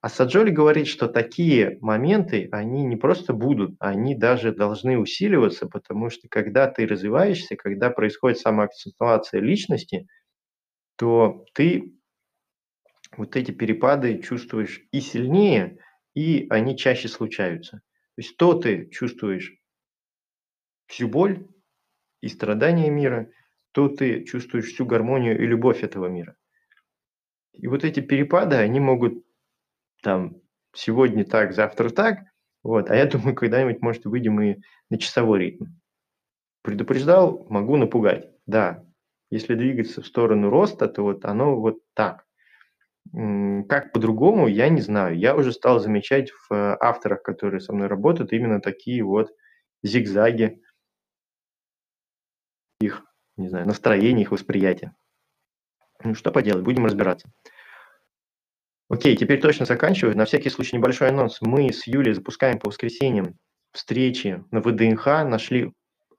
А 0.01 0.09
Саджоли 0.09 0.49
говорит, 0.49 0.87
что 0.87 1.07
такие 1.07 1.77
моменты, 1.81 2.49
они 2.51 2.83
не 2.85 2.95
просто 2.95 3.33
будут, 3.33 3.75
они 3.79 4.15
даже 4.15 4.51
должны 4.51 4.97
усиливаться, 4.97 5.67
потому 5.67 6.09
что 6.09 6.27
когда 6.27 6.67
ты 6.67 6.87
развиваешься, 6.87 7.55
когда 7.55 7.91
происходит 7.91 8.39
самоакцентуация 8.39 9.41
личности, 9.41 10.07
то 10.97 11.45
ты 11.53 11.93
вот 13.17 13.35
эти 13.35 13.51
перепады 13.51 14.19
чувствуешь 14.21 14.81
и 14.91 15.01
сильнее, 15.01 15.77
и 16.15 16.47
они 16.49 16.77
чаще 16.77 17.07
случаются. 17.07 17.77
То 17.77 17.81
есть 18.17 18.37
то 18.37 18.53
ты 18.53 18.89
чувствуешь 18.89 19.55
всю 20.87 21.07
боль 21.07 21.47
и 22.21 22.27
страдания 22.27 22.89
мира, 22.89 23.29
то 23.71 23.89
ты 23.89 24.23
чувствуешь 24.23 24.65
всю 24.67 24.85
гармонию 24.85 25.41
и 25.41 25.45
любовь 25.45 25.83
этого 25.83 26.07
мира. 26.07 26.35
И 27.53 27.67
вот 27.67 27.83
эти 27.83 27.99
перепады, 27.99 28.55
они 28.55 28.79
могут 28.79 29.25
там 30.01 30.37
сегодня 30.73 31.25
так, 31.25 31.53
завтра 31.53 31.89
так, 31.89 32.19
вот, 32.63 32.89
а 32.89 32.95
я 32.95 33.05
думаю, 33.05 33.35
когда-нибудь, 33.35 33.81
может, 33.81 34.05
выйдем 34.05 34.41
и 34.41 34.57
на 34.89 34.97
часовой 34.97 35.39
ритм. 35.39 35.65
Предупреждал, 36.61 37.45
могу 37.49 37.75
напугать. 37.77 38.29
Да, 38.45 38.83
если 39.31 39.55
двигаться 39.55 40.01
в 40.01 40.07
сторону 40.07 40.49
роста, 40.49 40.87
то 40.87 41.03
вот 41.03 41.25
оно 41.25 41.59
вот 41.59 41.79
так. 41.93 42.25
Как 43.13 43.91
по-другому, 43.93 44.47
я 44.47 44.69
не 44.69 44.81
знаю. 44.81 45.17
Я 45.17 45.35
уже 45.35 45.51
стал 45.51 45.79
замечать 45.79 46.31
в 46.31 46.53
э, 46.53 46.77
авторах, 46.79 47.23
которые 47.23 47.59
со 47.59 47.73
мной 47.73 47.87
работают, 47.87 48.31
именно 48.31 48.61
такие 48.61 49.03
вот 49.03 49.31
зигзаги 49.83 50.61
их, 52.81 53.03
не 53.37 53.49
знаю, 53.49 53.67
настроения, 53.67 54.23
их 54.23 54.31
восприятия. 54.31 54.93
Ну, 56.03 56.15
что 56.15 56.31
поделать, 56.31 56.63
будем 56.63 56.85
разбираться. 56.85 57.31
Окей, 58.89 59.15
теперь 59.15 59.39
точно 59.39 59.65
заканчиваю. 59.65 60.17
На 60.17 60.25
всякий 60.25 60.49
случай 60.49 60.75
небольшой 60.75 61.09
анонс. 61.09 61.39
Мы 61.41 61.71
с 61.71 61.87
Юлей 61.87 62.13
запускаем 62.13 62.59
по 62.59 62.67
воскресеньям 62.69 63.37
встречи 63.71 64.43
на 64.51 64.59
ВДНХ. 64.59 65.05
Нашли 65.05 65.71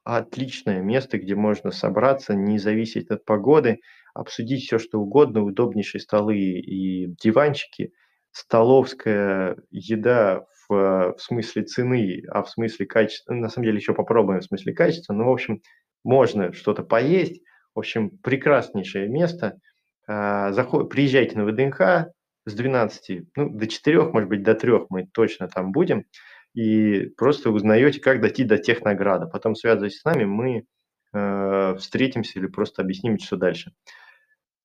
отличное 0.04 0.80
место, 0.80 1.18
где 1.18 1.34
можно 1.34 1.70
собраться, 1.70 2.34
не 2.34 2.58
зависеть 2.58 3.10
от 3.10 3.24
погоды– 3.24 3.80
обсудить 4.14 4.64
все, 4.64 4.78
что 4.78 5.00
угодно, 5.00 5.42
удобнейшие 5.42 6.00
столы 6.00 6.36
и 6.38 7.06
диванчики, 7.22 7.92
столовская 8.30 9.56
еда 9.70 10.46
в, 10.68 11.14
в 11.16 11.18
смысле 11.18 11.62
цены, 11.64 12.22
а 12.28 12.42
в 12.42 12.50
смысле 12.50 12.86
качества, 12.86 13.34
на 13.34 13.48
самом 13.48 13.66
деле 13.66 13.78
еще 13.78 13.94
попробуем 13.94 14.40
в 14.40 14.44
смысле 14.44 14.74
качества, 14.74 15.12
но, 15.12 15.24
в 15.24 15.32
общем, 15.32 15.60
можно 16.04 16.52
что-то 16.52 16.82
поесть, 16.82 17.42
в 17.74 17.78
общем, 17.78 18.10
прекраснейшее 18.10 19.08
место. 19.08 19.58
А, 20.06 20.52
заход, 20.52 20.90
приезжайте 20.90 21.38
на 21.38 21.44
ВДНХ 21.44 22.10
с 22.44 22.54
12, 22.54 23.22
ну, 23.36 23.50
до 23.50 23.66
4, 23.66 24.02
может 24.10 24.28
быть, 24.28 24.42
до 24.42 24.54
3 24.54 24.72
мы 24.90 25.06
точно 25.06 25.48
там 25.48 25.72
будем, 25.72 26.04
и 26.54 27.06
просто 27.16 27.50
узнаете, 27.50 28.00
как 28.00 28.20
дойти 28.20 28.44
до 28.44 28.58
тех 28.58 28.82
наград. 28.82 29.30
Потом 29.32 29.54
связывайтесь 29.54 30.00
с 30.00 30.04
нами, 30.04 30.24
мы 30.24 30.64
э, 31.14 31.74
встретимся 31.78 32.38
или 32.38 32.46
просто 32.46 32.82
объясним, 32.82 33.18
что 33.18 33.36
дальше. 33.36 33.72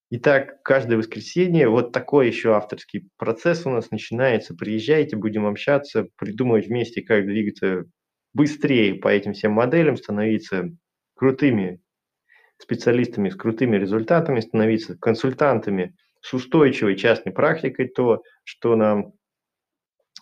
Итак, 0.09 0.63
каждое 0.63 0.97
воскресенье 0.97 1.67
вот 1.67 1.91
такой 1.91 2.27
еще 2.27 2.55
авторский 2.55 3.09
процесс 3.17 3.65
у 3.65 3.69
нас 3.69 3.91
начинается. 3.91 4.55
Приезжайте, 4.55 5.17
будем 5.17 5.45
общаться, 5.45 6.07
придумывать 6.15 6.67
вместе, 6.67 7.01
как 7.01 7.25
двигаться 7.25 7.83
быстрее 8.33 8.95
по 8.95 9.09
этим 9.09 9.33
всем 9.33 9.51
моделям, 9.51 9.97
становиться 9.97 10.69
крутыми 11.17 11.81
специалистами 12.57 13.29
с 13.29 13.35
крутыми 13.35 13.77
результатами, 13.77 14.39
становиться 14.39 14.97
консультантами 14.97 15.95
с 16.21 16.33
устойчивой 16.33 16.95
частной 16.95 17.31
практикой, 17.31 17.87
то, 17.87 18.23
что 18.43 18.75
нам 18.75 19.13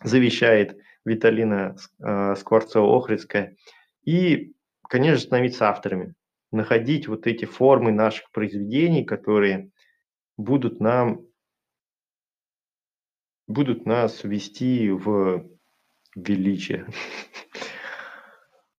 завещает 0.03 0.77
Виталина 1.05 1.75
э, 1.99 2.35
Скворцова-Охридская. 2.35 3.55
И, 4.03 4.53
конечно, 4.89 5.19
становиться 5.19 5.69
авторами, 5.69 6.15
находить 6.51 7.07
вот 7.07 7.27
эти 7.27 7.45
формы 7.45 7.91
наших 7.91 8.29
произведений, 8.31 9.05
которые 9.05 9.69
будут 10.37 10.79
нам 10.79 11.25
будут 13.47 13.85
нас 13.85 14.23
вести 14.23 14.89
в 14.89 15.47
величие. 16.15 16.87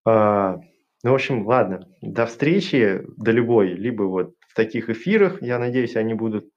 Ну, 1.02 1.12
в 1.12 1.14
общем, 1.14 1.46
ладно. 1.46 1.88
До 2.00 2.26
встречи, 2.26 3.02
до 3.16 3.30
любой, 3.30 3.72
либо 3.74 4.04
вот 4.04 4.34
в 4.48 4.54
таких 4.54 4.90
эфирах. 4.90 5.42
Я 5.42 5.58
надеюсь, 5.58 5.96
они 5.96 6.14
будут 6.14 6.48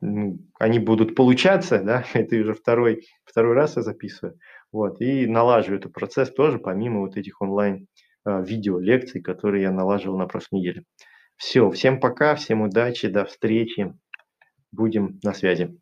они 0.00 0.78
будут 0.78 1.14
получаться, 1.14 1.82
да, 1.82 2.04
это 2.14 2.36
уже 2.36 2.54
второй, 2.54 3.04
второй 3.24 3.54
раз 3.54 3.76
я 3.76 3.82
записываю, 3.82 4.38
вот, 4.70 5.00
и 5.00 5.26
налаживаю 5.26 5.80
этот 5.80 5.92
процесс 5.92 6.30
тоже, 6.32 6.58
помимо 6.58 7.00
вот 7.00 7.16
этих 7.16 7.40
онлайн 7.42 7.88
а, 8.24 8.40
видео 8.40 8.78
лекций, 8.78 9.20
которые 9.20 9.62
я 9.62 9.72
налаживал 9.72 10.18
на 10.18 10.26
прошлой 10.26 10.60
неделе. 10.60 10.84
Все, 11.36 11.70
всем 11.70 12.00
пока, 12.00 12.34
всем 12.34 12.62
удачи, 12.62 13.08
до 13.08 13.24
встречи. 13.24 13.94
Будем 14.70 15.18
на 15.22 15.32
связи. 15.32 15.78